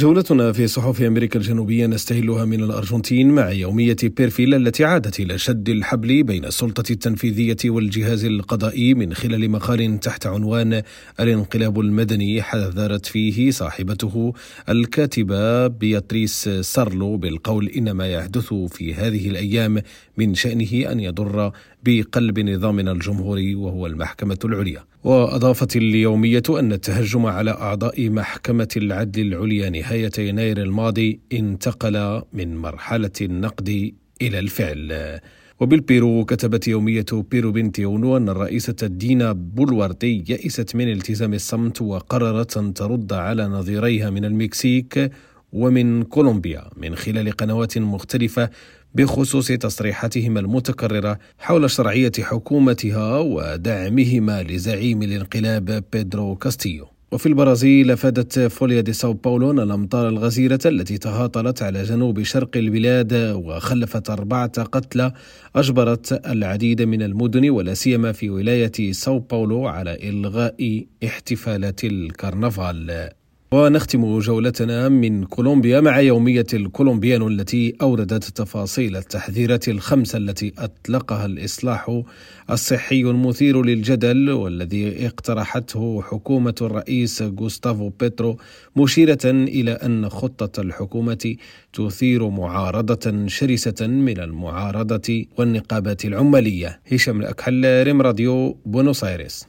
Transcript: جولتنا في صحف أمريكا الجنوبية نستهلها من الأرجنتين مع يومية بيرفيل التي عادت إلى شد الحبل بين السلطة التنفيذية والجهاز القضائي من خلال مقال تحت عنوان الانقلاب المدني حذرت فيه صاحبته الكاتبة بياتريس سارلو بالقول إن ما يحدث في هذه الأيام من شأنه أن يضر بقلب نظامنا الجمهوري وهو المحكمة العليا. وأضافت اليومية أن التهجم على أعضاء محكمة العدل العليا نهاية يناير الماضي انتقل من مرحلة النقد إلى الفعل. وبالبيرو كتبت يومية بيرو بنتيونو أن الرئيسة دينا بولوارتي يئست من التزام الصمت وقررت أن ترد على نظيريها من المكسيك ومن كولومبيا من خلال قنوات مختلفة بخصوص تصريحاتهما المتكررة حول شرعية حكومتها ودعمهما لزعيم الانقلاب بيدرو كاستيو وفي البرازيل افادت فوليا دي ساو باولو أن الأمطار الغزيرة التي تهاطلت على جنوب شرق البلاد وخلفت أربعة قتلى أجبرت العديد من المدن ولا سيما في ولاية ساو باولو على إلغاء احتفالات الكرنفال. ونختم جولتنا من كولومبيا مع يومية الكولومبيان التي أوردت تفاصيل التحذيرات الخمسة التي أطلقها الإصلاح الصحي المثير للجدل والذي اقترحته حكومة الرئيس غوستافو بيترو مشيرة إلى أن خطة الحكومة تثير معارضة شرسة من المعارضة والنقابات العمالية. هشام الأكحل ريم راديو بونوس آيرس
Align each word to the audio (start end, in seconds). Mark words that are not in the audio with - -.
جولتنا 0.00 0.52
في 0.52 0.66
صحف 0.66 1.02
أمريكا 1.02 1.38
الجنوبية 1.38 1.86
نستهلها 1.86 2.44
من 2.44 2.64
الأرجنتين 2.64 3.30
مع 3.30 3.50
يومية 3.50 3.96
بيرفيل 4.02 4.54
التي 4.54 4.84
عادت 4.84 5.20
إلى 5.20 5.38
شد 5.38 5.68
الحبل 5.68 6.22
بين 6.22 6.44
السلطة 6.44 6.92
التنفيذية 6.92 7.56
والجهاز 7.64 8.24
القضائي 8.24 8.94
من 8.94 9.14
خلال 9.14 9.50
مقال 9.50 10.00
تحت 10.00 10.26
عنوان 10.26 10.82
الانقلاب 11.20 11.80
المدني 11.80 12.42
حذرت 12.42 13.06
فيه 13.06 13.50
صاحبته 13.50 14.32
الكاتبة 14.68 15.66
بياتريس 15.66 16.48
سارلو 16.48 17.16
بالقول 17.16 17.68
إن 17.68 17.90
ما 17.90 18.06
يحدث 18.06 18.54
في 18.54 18.94
هذه 18.94 19.28
الأيام 19.28 19.82
من 20.16 20.34
شأنه 20.34 20.92
أن 20.92 21.00
يضر 21.00 21.52
بقلب 21.84 22.38
نظامنا 22.38 22.92
الجمهوري 22.92 23.54
وهو 23.54 23.86
المحكمة 23.86 24.38
العليا. 24.44 24.84
وأضافت 25.04 25.76
اليومية 25.76 26.42
أن 26.50 26.72
التهجم 26.72 27.26
على 27.26 27.50
أعضاء 27.50 28.10
محكمة 28.10 28.68
العدل 28.76 29.26
العليا 29.26 29.70
نهاية 29.70 30.10
يناير 30.18 30.62
الماضي 30.62 31.20
انتقل 31.32 32.22
من 32.32 32.56
مرحلة 32.56 33.10
النقد 33.20 33.94
إلى 34.22 34.38
الفعل. 34.38 35.20
وبالبيرو 35.60 36.24
كتبت 36.24 36.68
يومية 36.68 37.06
بيرو 37.12 37.52
بنتيونو 37.52 38.16
أن 38.16 38.28
الرئيسة 38.28 38.76
دينا 38.82 39.32
بولوارتي 39.32 40.24
يئست 40.28 40.76
من 40.76 40.92
التزام 40.92 41.34
الصمت 41.34 41.82
وقررت 41.82 42.56
أن 42.56 42.74
ترد 42.74 43.12
على 43.12 43.46
نظيريها 43.46 44.10
من 44.10 44.24
المكسيك 44.24 45.10
ومن 45.52 46.02
كولومبيا 46.02 46.70
من 46.76 46.96
خلال 46.96 47.30
قنوات 47.30 47.78
مختلفة 47.78 48.50
بخصوص 48.94 49.46
تصريحاتهما 49.48 50.40
المتكررة 50.40 51.18
حول 51.38 51.70
شرعية 51.70 52.12
حكومتها 52.20 53.18
ودعمهما 53.18 54.42
لزعيم 54.42 55.02
الانقلاب 55.02 55.84
بيدرو 55.92 56.36
كاستيو 56.36 56.86
وفي 57.12 57.26
البرازيل 57.26 57.90
افادت 57.90 58.38
فوليا 58.38 58.80
دي 58.80 58.92
ساو 58.92 59.12
باولو 59.12 59.50
أن 59.50 59.58
الأمطار 59.58 60.08
الغزيرة 60.08 60.58
التي 60.66 60.98
تهاطلت 60.98 61.62
على 61.62 61.82
جنوب 61.82 62.22
شرق 62.22 62.56
البلاد 62.56 63.12
وخلفت 63.14 64.10
أربعة 64.10 64.62
قتلى 64.62 65.12
أجبرت 65.56 66.26
العديد 66.26 66.82
من 66.82 67.02
المدن 67.02 67.50
ولا 67.50 67.74
سيما 67.74 68.12
في 68.12 68.30
ولاية 68.30 68.92
ساو 68.92 69.18
باولو 69.18 69.66
على 69.66 70.08
إلغاء 70.08 70.84
احتفالات 71.04 71.84
الكرنفال. 71.84 73.10
ونختم 73.54 74.18
جولتنا 74.18 74.88
من 74.88 75.24
كولومبيا 75.24 75.80
مع 75.80 76.00
يومية 76.00 76.46
الكولومبيان 76.54 77.26
التي 77.26 77.74
أوردت 77.82 78.24
تفاصيل 78.24 78.96
التحذيرات 78.96 79.68
الخمسة 79.68 80.18
التي 80.18 80.52
أطلقها 80.58 81.26
الإصلاح 81.26 82.02
الصحي 82.50 83.00
المثير 83.00 83.62
للجدل 83.62 84.30
والذي 84.30 85.06
اقترحته 85.06 86.02
حكومة 86.02 86.54
الرئيس 86.62 87.22
غوستافو 87.22 87.88
بيترو 88.00 88.38
مشيرة 88.76 89.24
إلى 89.24 89.72
أن 89.72 90.08
خطة 90.08 90.60
الحكومة 90.60 91.36
تثير 91.72 92.28
معارضة 92.28 93.26
شرسة 93.26 93.86
من 93.86 94.20
المعارضة 94.20 95.24
والنقابات 95.38 96.04
العمالية. 96.04 96.80
هشام 96.92 97.20
الأكحل 97.20 97.82
ريم 97.82 98.02
راديو 98.02 98.56
بونوس 98.66 99.04
آيرس 99.04 99.46